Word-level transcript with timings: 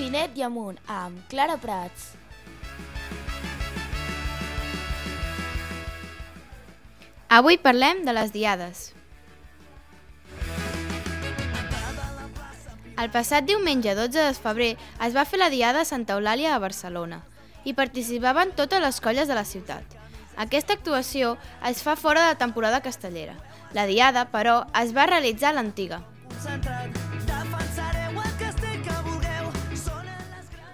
Pinet 0.00 0.32
i 0.38 0.40
Amunt, 0.40 0.78
amb 0.88 1.18
Clara 1.28 1.58
Prats. 1.60 2.14
Avui 7.28 7.58
parlem 7.60 8.00
de 8.06 8.14
les 8.16 8.32
diades. 8.32 8.80
El 12.96 13.12
passat 13.12 13.44
diumenge 13.44 13.92
12 13.98 14.16
de 14.16 14.32
febrer 14.40 14.70
es 15.04 15.12
va 15.12 15.26
fer 15.28 15.42
la 15.42 15.50
Diada 15.52 15.84
a 15.84 15.90
Santa 15.90 16.16
Eulàlia 16.16 16.54
a 16.54 16.64
Barcelona 16.64 17.20
i 17.68 17.76
participaven 17.76 18.56
totes 18.56 18.80
les 18.80 19.04
colles 19.04 19.28
de 19.28 19.36
la 19.36 19.44
ciutat. 19.44 19.84
Aquesta 20.40 20.78
actuació 20.80 21.36
es 21.68 21.84
fa 21.84 21.98
fora 22.00 22.30
de 22.30 22.40
temporada 22.40 22.80
castellera. 22.80 23.36
La 23.76 23.84
Diada, 23.84 24.30
però, 24.32 24.62
es 24.80 24.96
va 24.96 25.10
realitzar 25.12 25.52
a 25.52 25.58
l'antiga. 25.60 26.00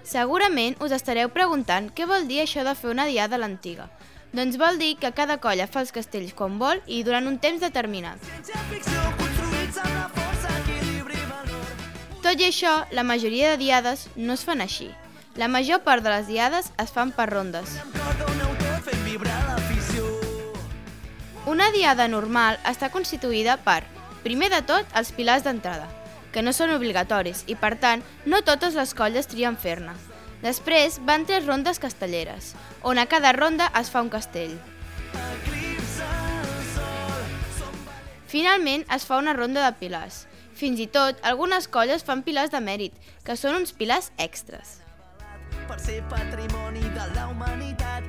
Segurament 0.07 0.77
us 0.79 0.93
estareu 0.95 1.27
preguntant 1.35 1.89
què 1.91 2.05
vol 2.07 2.29
dir 2.29 2.37
això 2.39 2.63
de 2.63 2.73
fer 2.79 2.93
una 2.93 3.05
diada 3.09 3.35
a 3.35 3.41
l'antiga. 3.41 3.89
Doncs 4.31 4.55
vol 4.61 4.79
dir 4.79 4.93
que 5.01 5.11
cada 5.11 5.35
colla 5.43 5.65
fa 5.67 5.81
els 5.83 5.91
castells 5.91 6.31
quan 6.37 6.55
vol 6.61 6.79
i 6.87 7.01
durant 7.03 7.27
un 7.27 7.35
temps 7.43 7.59
determinat. 7.59 8.23
Tot 12.23 12.39
i 12.39 12.47
això, 12.47 12.71
la 12.95 13.03
majoria 13.03 13.51
de 13.51 13.59
diades 13.59 14.07
no 14.15 14.39
es 14.39 14.47
fan 14.47 14.63
així. 14.63 14.87
La 15.35 15.51
major 15.51 15.83
part 15.83 16.07
de 16.07 16.15
les 16.15 16.31
diades 16.31 16.71
es 16.79 16.95
fan 16.95 17.11
per 17.11 17.27
rondes. 17.33 17.75
Una 21.51 21.71
diada 21.75 22.07
normal 22.07 22.63
està 22.63 22.87
constituïda 22.95 23.59
per, 23.67 23.81
primer 24.23 24.53
de 24.55 24.63
tot, 24.71 24.87
els 24.95 25.11
pilars 25.11 25.43
d'entrada, 25.43 25.91
que 26.31 26.43
no 26.43 26.53
són 26.53 26.73
obligatoris 26.75 27.43
i, 27.47 27.55
per 27.55 27.75
tant, 27.81 28.03
no 28.25 28.43
totes 28.45 28.75
les 28.75 28.93
colles 28.93 29.27
trien 29.27 29.57
fer-ne. 29.57 29.93
Després 30.41 30.99
van 31.05 31.25
tres 31.25 31.45
rondes 31.47 31.79
castelleres, 31.79 32.53
on 32.83 32.99
a 32.99 33.07
cada 33.09 33.33
ronda 33.33 33.71
es 33.79 33.89
fa 33.89 34.03
un 34.05 34.09
castell. 34.13 34.57
Finalment 38.27 38.83
es 38.93 39.05
fa 39.07 39.17
una 39.17 39.33
ronda 39.33 39.63
de 39.63 39.71
pilars. 39.79 40.25
Fins 40.53 40.81
i 40.83 40.87
tot, 40.87 41.17
algunes 41.23 41.67
colles 41.71 42.03
fan 42.03 42.23
pilars 42.25 42.51
de 42.51 42.59
mèrit, 42.61 42.93
que 43.23 43.37
són 43.37 43.55
uns 43.61 43.73
pilars 43.73 44.11
extras. 44.17 44.81
per 45.67 45.79
ser 45.79 46.01
patrimoni 46.07 46.79
de 46.79 47.05
la 47.15 47.27
humanitat. 47.27 48.03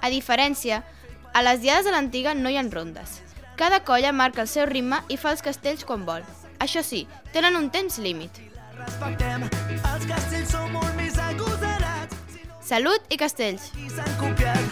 A 0.00 0.08
diferència, 0.08 0.84
a 1.34 1.42
les 1.42 1.60
diades 1.60 1.84
de 1.84 1.90
l'antiga 1.90 2.34
no 2.34 2.50
hi 2.50 2.56
ha 2.56 2.62
rondes. 2.62 3.22
Cada 3.56 3.82
colla 3.84 4.12
marca 4.12 4.42
el 4.42 4.48
seu 4.48 4.66
ritme 4.66 5.02
i 5.08 5.16
fa 5.16 5.32
els 5.34 5.42
castells 5.42 5.84
quan 5.84 6.06
vol. 6.06 6.22
Això 6.60 6.82
sí, 6.84 7.06
tenen 7.32 7.56
un 7.56 7.70
temps 7.72 7.98
límit. 7.98 8.40
respectem, 8.80 9.42
els 9.92 10.06
castells 10.08 10.52
són 10.52 10.70
molt 10.72 10.94
més 10.96 11.16
agosarats. 11.18 12.16
Si 12.32 12.46
no 12.48 12.60
Salut 12.64 13.12
i 13.12 13.16
castells! 13.20 13.70
qui 13.76 13.88
s'han 13.92 14.14
copiat, 14.20 14.69